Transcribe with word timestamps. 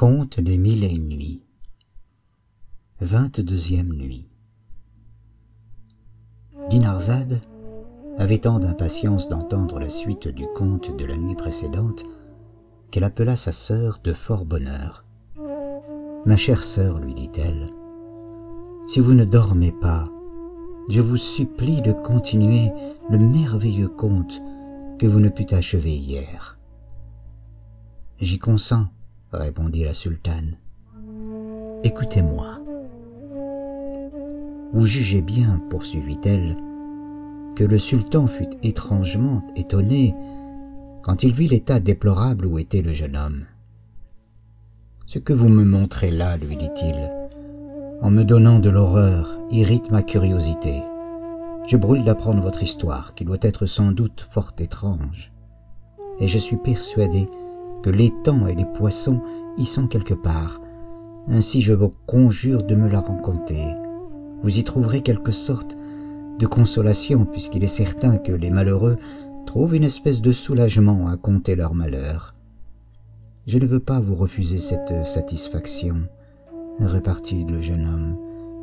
Conte 0.00 0.40
des 0.40 0.56
mille 0.56 0.82
et 0.82 0.98
nuits. 0.98 1.42
Vingt-deuxième 3.02 3.92
nuit. 3.92 4.30
Dinarzade 6.70 7.42
avait 8.16 8.38
tant 8.38 8.58
d'impatience 8.58 9.28
d'entendre 9.28 9.78
la 9.78 9.90
suite 9.90 10.26
du 10.26 10.46
conte 10.54 10.96
de 10.96 11.04
la 11.04 11.18
nuit 11.18 11.34
précédente 11.34 12.06
qu'elle 12.90 13.04
appela 13.04 13.36
sa 13.36 13.52
sœur 13.52 13.98
de 14.02 14.14
fort 14.14 14.46
bonne 14.46 14.68
heure. 14.68 15.04
Ma 16.24 16.38
chère 16.38 16.64
sœur, 16.64 16.98
lui 16.98 17.12
dit-elle, 17.12 17.68
si 18.86 19.00
vous 19.00 19.12
ne 19.12 19.26
dormez 19.26 19.72
pas, 19.82 20.08
je 20.88 21.02
vous 21.02 21.18
supplie 21.18 21.82
de 21.82 21.92
continuer 21.92 22.70
le 23.10 23.18
merveilleux 23.18 23.88
conte 23.88 24.40
que 24.98 25.06
vous 25.06 25.20
ne 25.20 25.28
pûtes 25.28 25.52
achever 25.52 25.94
hier. 25.94 26.58
J'y 28.18 28.38
consens, 28.38 28.86
répondit 29.38 29.84
la 29.84 29.94
sultane. 29.94 30.56
Écoutez-moi. 31.84 32.58
Vous 34.72 34.86
jugez 34.86 35.22
bien, 35.22 35.60
poursuivit-elle, 35.70 36.56
que 37.56 37.64
le 37.64 37.78
sultan 37.78 38.26
fut 38.26 38.50
étrangement 38.62 39.42
étonné 39.56 40.14
quand 41.02 41.22
il 41.22 41.32
vit 41.32 41.48
l'état 41.48 41.80
déplorable 41.80 42.46
où 42.46 42.58
était 42.58 42.82
le 42.82 42.92
jeune 42.92 43.16
homme. 43.16 43.44
Ce 45.06 45.18
que 45.18 45.32
vous 45.32 45.48
me 45.48 45.64
montrez 45.64 46.10
là, 46.10 46.36
lui 46.36 46.56
dit-il, 46.56 47.10
en 48.00 48.10
me 48.10 48.22
donnant 48.22 48.58
de 48.58 48.70
l'horreur, 48.70 49.38
irrite 49.50 49.90
ma 49.90 50.02
curiosité. 50.02 50.82
Je 51.66 51.76
brûle 51.76 52.04
d'apprendre 52.04 52.42
votre 52.42 52.62
histoire, 52.62 53.14
qui 53.14 53.24
doit 53.24 53.38
être 53.42 53.66
sans 53.66 53.92
doute 53.92 54.26
fort 54.30 54.52
étrange, 54.58 55.32
et 56.18 56.28
je 56.28 56.38
suis 56.38 56.56
persuadé 56.56 57.28
que 57.82 57.90
l'étang 57.90 58.46
et 58.46 58.54
les 58.54 58.64
poissons 58.64 59.20
y 59.56 59.64
sont 59.64 59.86
quelque 59.86 60.14
part. 60.14 60.60
Ainsi 61.28 61.62
je 61.62 61.72
vous 61.72 61.92
conjure 62.06 62.62
de 62.62 62.74
me 62.74 62.88
la 62.88 63.00
rencontrer. 63.00 63.74
Vous 64.42 64.58
y 64.58 64.64
trouverez 64.64 65.02
quelque 65.02 65.32
sorte 65.32 65.76
de 66.38 66.46
consolation, 66.46 67.26
puisqu'il 67.26 67.62
est 67.62 67.66
certain 67.66 68.16
que 68.16 68.32
les 68.32 68.50
malheureux 68.50 68.96
trouvent 69.46 69.74
une 69.74 69.84
espèce 69.84 70.22
de 70.22 70.32
soulagement 70.32 71.06
à 71.08 71.16
compter 71.16 71.54
leur 71.54 71.74
malheur. 71.74 72.34
Je 73.46 73.58
ne 73.58 73.66
veux 73.66 73.80
pas 73.80 74.00
vous 74.00 74.14
refuser 74.14 74.58
cette 74.58 75.06
satisfaction, 75.06 76.02
repartit 76.80 77.44
le 77.44 77.60
jeune 77.60 77.86
homme, 77.86 78.16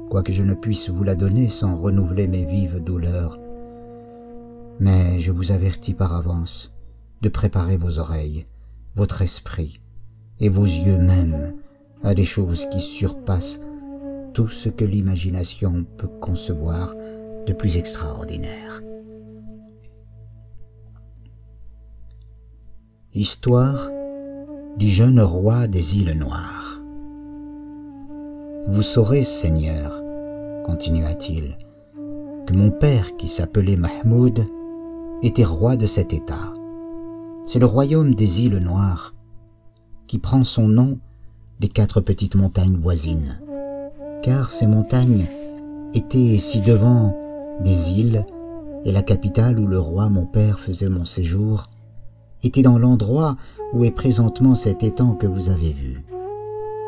quoique 0.09 0.33
je 0.33 0.43
ne 0.43 0.53
puisse 0.53 0.89
vous 0.89 1.03
la 1.03 1.15
donner 1.15 1.49
sans 1.49 1.75
renouveler 1.75 2.27
mes 2.27 2.45
vives 2.45 2.79
douleurs. 2.79 3.37
Mais 4.79 5.19
je 5.19 5.31
vous 5.31 5.51
avertis 5.51 5.93
par 5.93 6.15
avance 6.15 6.71
de 7.21 7.29
préparer 7.29 7.77
vos 7.77 7.99
oreilles, 7.99 8.45
votre 8.97 9.21
esprit 9.21 9.79
et 10.39 10.49
vos 10.49 10.65
yeux 10.65 10.97
même 10.97 11.53
à 12.03 12.15
des 12.15 12.25
choses 12.25 12.67
qui 12.71 12.81
surpassent 12.81 13.59
tout 14.33 14.47
ce 14.47 14.69
que 14.69 14.85
l'imagination 14.85 15.85
peut 15.97 16.09
concevoir 16.19 16.95
de 17.45 17.53
plus 17.53 17.77
extraordinaire. 17.77 18.81
Histoire 23.13 23.89
du 24.77 24.89
jeune 24.89 25.19
roi 25.19 25.67
des 25.67 25.97
îles 25.97 26.17
Noires. 26.17 26.81
Vous 28.67 28.81
saurez, 28.81 29.23
Seigneur, 29.23 30.03
continua-t-il, 30.65 31.57
que 32.45 32.53
mon 32.53 32.69
père, 32.69 33.15
qui 33.17 33.27
s'appelait 33.27 33.77
Mahmoud, 33.77 34.45
était 35.23 35.45
roi 35.45 35.77
de 35.77 35.85
cet 35.85 36.13
État 36.13 36.53
c'est 37.47 37.59
le 37.59 37.65
royaume 37.65 38.13
des 38.13 38.43
îles 38.43 38.57
Noires, 38.57 39.15
qui 40.05 40.19
prend 40.19 40.43
son 40.43 40.67
nom 40.67 40.99
des 41.61 41.69
quatre 41.69 42.01
petites 42.01 42.35
montagnes 42.35 42.75
voisines, 42.75 43.39
car 44.21 44.51
ces 44.51 44.67
montagnes 44.67 45.25
étaient 45.93 46.37
ci-devant 46.37 47.17
des 47.63 47.93
îles, 47.93 48.25
et 48.83 48.91
la 48.91 49.01
capitale 49.01 49.59
où 49.59 49.65
le 49.65 49.79
roi 49.79 50.09
mon 50.09 50.25
père 50.25 50.59
faisait 50.59 50.89
mon 50.89 51.05
séjour 51.05 51.69
était 52.43 52.61
dans 52.61 52.77
l'endroit 52.77 53.37
où 53.73 53.85
est 53.85 53.91
présentement 53.91 54.53
cet 54.53 54.83
étang 54.83 55.15
que 55.15 55.25
vous 55.25 55.49
avez 55.49 55.71
vu. 55.71 56.05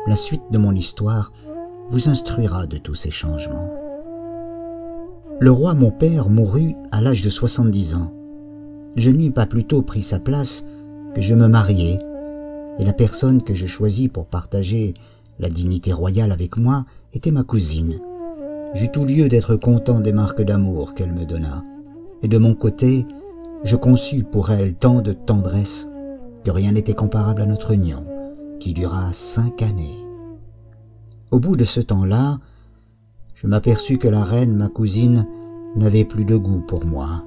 La 0.06 0.14
suite 0.14 0.42
de 0.50 0.58
mon 0.58 0.74
histoire 0.74 1.32
vous 1.90 2.10
instruira 2.10 2.66
de 2.66 2.76
tous 2.76 2.94
ces 2.94 3.10
changements. 3.10 3.70
Le 5.40 5.50
roi 5.50 5.72
mon 5.72 5.90
père 5.90 6.28
mourut 6.28 6.74
à 6.92 7.00
l'âge 7.00 7.22
de 7.22 7.30
70 7.30 7.94
ans 7.94 8.12
je 8.96 9.10
n'eus 9.10 9.30
pas 9.30 9.46
plus 9.46 9.64
tôt 9.64 9.82
pris 9.82 10.02
sa 10.02 10.18
place 10.18 10.64
que 11.14 11.20
je 11.20 11.34
me 11.34 11.48
mariai, 11.48 11.98
et 12.78 12.84
la 12.84 12.92
personne 12.92 13.42
que 13.42 13.54
je 13.54 13.66
choisis 13.66 14.08
pour 14.08 14.26
partager 14.26 14.94
la 15.38 15.48
dignité 15.48 15.92
royale 15.92 16.32
avec 16.32 16.56
moi 16.56 16.84
était 17.12 17.30
ma 17.30 17.42
cousine. 17.42 17.98
J'eus 18.74 18.90
tout 18.90 19.04
lieu 19.04 19.28
d'être 19.28 19.56
content 19.56 20.00
des 20.00 20.12
marques 20.12 20.42
d'amour 20.42 20.94
qu'elle 20.94 21.12
me 21.12 21.24
donna, 21.24 21.64
et 22.22 22.28
de 22.28 22.38
mon 22.38 22.54
côté, 22.54 23.04
je 23.64 23.76
conçus 23.76 24.22
pour 24.24 24.50
elle 24.50 24.74
tant 24.74 25.00
de 25.00 25.12
tendresse 25.12 25.88
que 26.44 26.50
rien 26.50 26.72
n'était 26.72 26.94
comparable 26.94 27.42
à 27.42 27.46
notre 27.46 27.72
union, 27.72 28.04
qui 28.60 28.72
dura 28.72 29.12
cinq 29.12 29.62
années. 29.62 29.98
Au 31.30 31.38
bout 31.38 31.56
de 31.56 31.64
ce 31.64 31.80
temps-là, 31.80 32.38
je 33.34 33.46
m'aperçus 33.46 33.98
que 33.98 34.08
la 34.08 34.24
reine, 34.24 34.54
ma 34.54 34.68
cousine, 34.68 35.26
n'avait 35.76 36.04
plus 36.04 36.24
de 36.24 36.36
goût 36.36 36.60
pour 36.60 36.84
moi. 36.84 37.24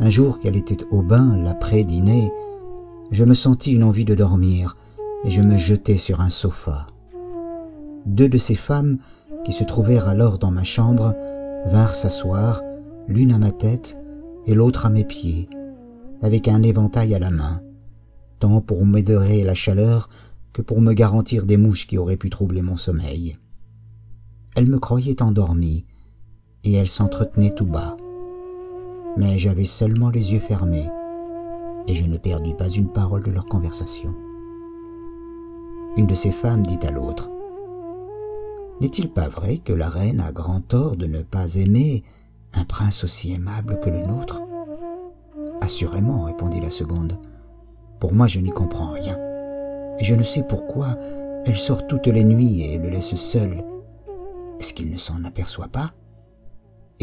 Un 0.00 0.08
jour 0.08 0.40
qu'elle 0.40 0.56
était 0.56 0.84
au 0.90 1.02
bain, 1.02 1.36
l'après-dîner, 1.36 2.32
je 3.12 3.22
me 3.22 3.34
sentis 3.34 3.72
une 3.72 3.84
envie 3.84 4.04
de 4.04 4.14
dormir 4.14 4.76
et 5.24 5.30
je 5.30 5.40
me 5.40 5.56
jetai 5.56 5.96
sur 5.96 6.20
un 6.20 6.28
sofa. 6.28 6.88
Deux 8.04 8.28
de 8.28 8.38
ces 8.38 8.56
femmes, 8.56 8.98
qui 9.44 9.52
se 9.52 9.62
trouvèrent 9.62 10.08
alors 10.08 10.38
dans 10.38 10.50
ma 10.50 10.64
chambre, 10.64 11.14
vinrent 11.66 11.94
s'asseoir, 11.94 12.60
l'une 13.06 13.32
à 13.32 13.38
ma 13.38 13.52
tête 13.52 13.96
et 14.46 14.54
l'autre 14.54 14.84
à 14.84 14.90
mes 14.90 15.04
pieds, 15.04 15.48
avec 16.22 16.48
un 16.48 16.62
éventail 16.62 17.14
à 17.14 17.18
la 17.20 17.30
main, 17.30 17.62
tant 18.40 18.60
pour 18.60 18.84
m'aider 18.84 19.44
la 19.44 19.54
chaleur 19.54 20.08
que 20.52 20.62
pour 20.62 20.80
me 20.80 20.92
garantir 20.92 21.46
des 21.46 21.56
mouches 21.56 21.86
qui 21.86 21.98
auraient 21.98 22.16
pu 22.16 22.30
troubler 22.30 22.62
mon 22.62 22.76
sommeil. 22.76 23.36
Elles 24.56 24.68
me 24.68 24.78
croyaient 24.78 25.22
endormi, 25.22 25.84
et 26.64 26.72
elles 26.72 26.88
s'entretenaient 26.88 27.54
tout 27.54 27.66
bas 27.66 27.96
mais 29.16 29.38
j'avais 29.38 29.64
seulement 29.64 30.10
les 30.10 30.32
yeux 30.32 30.40
fermés, 30.40 30.88
et 31.86 31.94
je 31.94 32.06
ne 32.06 32.16
perdis 32.16 32.54
pas 32.54 32.68
une 32.68 32.88
parole 32.88 33.22
de 33.22 33.30
leur 33.30 33.46
conversation. 33.46 34.14
Une 35.96 36.06
de 36.06 36.14
ces 36.14 36.32
femmes 36.32 36.66
dit 36.66 36.84
à 36.86 36.90
l'autre, 36.90 37.30
N'est-il 38.80 39.08
pas 39.08 39.28
vrai 39.28 39.58
que 39.58 39.72
la 39.72 39.88
reine 39.88 40.20
a 40.20 40.32
grand 40.32 40.60
tort 40.60 40.96
de 40.96 41.06
ne 41.06 41.22
pas 41.22 41.54
aimer 41.54 42.02
un 42.54 42.64
prince 42.64 43.04
aussi 43.04 43.32
aimable 43.32 43.78
que 43.80 43.90
le 43.90 44.02
nôtre? 44.02 44.42
Assurément, 45.60 46.22
répondit 46.22 46.60
la 46.60 46.70
seconde. 46.70 47.18
Pour 48.00 48.14
moi, 48.14 48.26
je 48.26 48.40
n'y 48.40 48.50
comprends 48.50 48.92
rien. 48.92 49.16
Et 49.98 50.04
je 50.04 50.14
ne 50.14 50.22
sais 50.22 50.42
pourquoi 50.42 50.88
elle 51.46 51.56
sort 51.56 51.86
toutes 51.86 52.08
les 52.08 52.24
nuits 52.24 52.62
et 52.62 52.78
le 52.78 52.88
laisse 52.88 53.14
seul. 53.14 53.64
Est-ce 54.58 54.72
qu'il 54.72 54.90
ne 54.90 54.96
s'en 54.96 55.22
aperçoit 55.24 55.68
pas? 55.68 55.92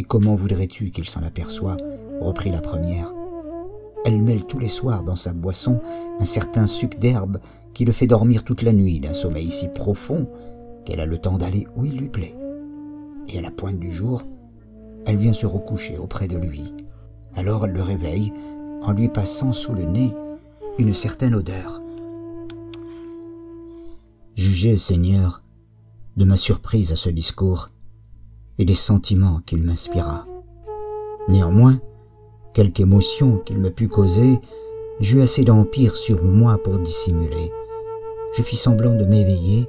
Et 0.02 0.04
comment 0.04 0.36
voudrais-tu 0.36 0.90
qu'il 0.90 1.06
s'en 1.06 1.22
aperçoit 1.22 1.78
reprit 2.22 2.50
la 2.50 2.60
première. 2.60 3.14
Elle 4.04 4.20
mêle 4.20 4.46
tous 4.46 4.58
les 4.58 4.68
soirs 4.68 5.04
dans 5.04 5.16
sa 5.16 5.32
boisson 5.32 5.80
un 6.20 6.26
certain 6.26 6.66
suc 6.66 6.98
d'herbe 6.98 7.38
qui 7.76 7.86
le 7.86 7.92
fait 7.92 8.08
dormir 8.08 8.44
toute 8.44 8.64
la 8.64 8.74
nuit 8.74 9.00
d'un 9.00 9.14
sommeil 9.14 9.52
si 9.52 9.68
profond 9.68 10.28
qu'elle 10.86 11.02
a 11.02 11.06
le 11.06 11.20
temps 11.20 11.38
d'aller 11.38 11.68
où 11.76 11.86
il 11.86 12.00
lui 12.00 12.10
plaît. 12.10 12.36
Et 13.30 13.38
à 13.38 13.42
la 13.44 13.52
pointe 13.52 13.78
du 13.78 13.92
jour, 13.92 14.24
elle 15.06 15.18
vient 15.18 15.34
se 15.34 15.46
recoucher 15.46 16.00
auprès 16.00 16.28
de 16.28 16.38
lui. 16.38 16.74
Alors 17.36 17.66
elle 17.66 17.74
le 17.74 17.84
réveille 17.84 18.34
en 18.82 18.94
lui 18.94 19.08
passant 19.08 19.52
sous 19.52 19.74
le 19.74 19.84
nez 19.84 20.16
une 20.80 20.94
certaine 20.94 21.36
odeur. 21.36 21.80
Jugez, 24.34 24.78
Seigneur, 24.78 25.44
de 26.18 26.26
ma 26.26 26.38
surprise 26.38 26.92
à 26.92 26.96
ce 26.96 27.12
discours 27.12 27.70
et 28.62 28.66
des 28.66 28.76
sentiments 28.76 29.42
qu'il 29.48 29.64
m'inspira. 29.64 30.28
Néanmoins, 31.28 31.80
quelque 32.54 32.82
émotion 32.82 33.38
qu'il 33.40 33.58
me 33.58 33.72
pût 33.72 33.88
causer, 33.88 34.40
j'eus 35.00 35.22
assez 35.22 35.44
d'empire 35.44 35.96
sur 35.96 36.24
moi 36.24 36.60
pour 36.64 36.78
dissimuler. 36.78 37.52
Je 38.34 38.44
fis 38.44 38.56
semblant 38.56 38.94
de 38.94 39.06
m'éveiller 39.06 39.66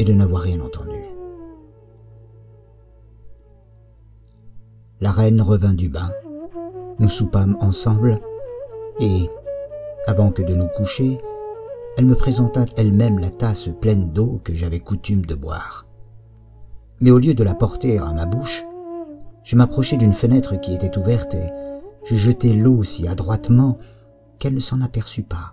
et 0.00 0.04
de 0.04 0.12
n'avoir 0.12 0.42
rien 0.42 0.60
entendu. 0.60 0.98
La 5.00 5.12
reine 5.12 5.40
revint 5.40 5.74
du 5.74 5.88
bain. 5.88 6.10
Nous 6.98 7.08
soupâmes 7.08 7.56
ensemble 7.60 8.20
et, 8.98 9.30
avant 10.08 10.32
que 10.32 10.42
de 10.42 10.56
nous 10.56 10.68
coucher, 10.76 11.16
elle 11.96 12.06
me 12.06 12.16
présenta 12.16 12.64
elle-même 12.76 13.20
la 13.20 13.30
tasse 13.30 13.68
pleine 13.80 14.12
d'eau 14.12 14.40
que 14.42 14.52
j'avais 14.52 14.80
coutume 14.80 15.24
de 15.24 15.36
boire 15.36 15.86
mais 17.00 17.10
au 17.10 17.18
lieu 17.18 17.34
de 17.34 17.44
la 17.44 17.54
porter 17.54 17.98
à 17.98 18.12
ma 18.12 18.26
bouche, 18.26 18.64
je 19.42 19.56
m'approchai 19.56 19.96
d'une 19.96 20.12
fenêtre 20.12 20.60
qui 20.60 20.74
était 20.74 20.98
ouverte 20.98 21.34
et 21.34 21.48
je 22.04 22.14
jetai 22.14 22.52
l'eau 22.52 22.82
si 22.82 23.08
adroitement 23.08 23.78
qu'elle 24.38 24.54
ne 24.54 24.60
s'en 24.60 24.80
aperçut 24.80 25.22
pas. 25.22 25.52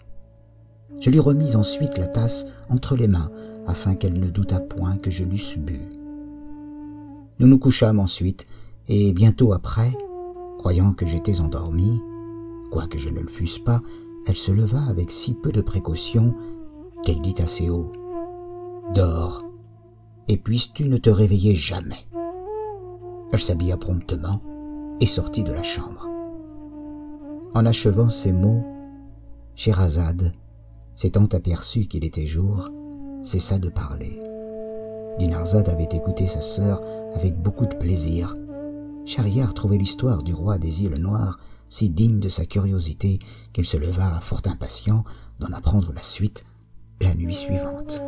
Je 1.00 1.10
lui 1.10 1.20
remis 1.20 1.56
ensuite 1.56 1.98
la 1.98 2.08
tasse 2.08 2.46
entre 2.70 2.96
les 2.96 3.08
mains, 3.08 3.30
afin 3.68 3.96
qu'elle 3.96 4.20
ne 4.20 4.30
doutât 4.30 4.60
point 4.60 4.98
que 4.98 5.12
je 5.12 5.24
l'eusse 5.24 5.58
bu. 5.58 5.80
Nous 7.40 7.48
nous 7.48 7.60
couchâmes 7.60 8.00
ensuite, 8.00 8.48
et 8.88 9.12
bientôt 9.14 9.54
après, 9.54 9.92
croyant 10.58 10.94
que 10.94 11.06
j'étais 11.06 11.40
endormi, 11.40 12.02
quoique 12.72 12.98
je 12.98 13.10
ne 13.10 13.20
le 13.20 13.28
fusse 13.28 13.60
pas, 13.60 13.82
elle 14.26 14.36
se 14.36 14.52
leva 14.52 14.82
avec 14.90 15.12
si 15.12 15.34
peu 15.34 15.52
de 15.52 15.62
précaution 15.62 16.34
qu'elle 17.04 17.22
dit 17.22 17.36
assez 17.40 17.70
haut 17.70 17.92
Dors, 18.96 19.44
et 20.28 20.38
puisses-tu 20.38 20.90
ne 20.90 20.98
te 20.98 21.10
réveiller 21.10 21.56
jamais. 21.56 22.06
Elle 23.32 23.42
s'habilla 23.42 23.78
promptement 23.78 24.42
et 25.00 25.06
sortit 25.06 25.44
de 25.44 25.52
la 25.52 25.64
chambre. 25.64 26.08
En 27.54 27.66
achevant 27.66 28.10
ces 28.10 28.34
mots, 28.34 28.64
Sherazade, 29.56 30.32
s'étant 30.96 31.26
aperçu 31.26 31.88
qu'il 31.88 32.06
était 32.06 32.28
jour, 32.28 32.70
cessa 33.24 33.60
de 33.60 33.70
parler. 33.70 34.20
Dinarzade 35.20 35.70
avait 35.70 35.90
écouté 35.92 36.28
sa 36.28 36.42
sœur 36.42 36.82
avec 37.16 37.42
beaucoup 37.42 37.66
de 37.66 37.76
plaisir. 37.76 38.36
Schahriar 39.06 39.54
trouvait 39.54 39.78
l'histoire 39.78 40.22
du 40.22 40.34
roi 40.34 40.58
des 40.58 40.84
îles 40.84 41.00
Noires 41.00 41.40
si 41.70 41.90
digne 41.90 42.20
de 42.20 42.30
sa 42.30 42.46
curiosité 42.46 43.20
qu'il 43.54 43.66
se 43.66 43.78
leva 43.78 44.20
fort 44.22 44.42
impatient 44.46 45.04
d'en 45.40 45.54
apprendre 45.54 45.92
la 45.94 46.04
suite 46.04 46.46
la 47.02 47.14
nuit 47.14 47.34
suivante. 47.34 48.02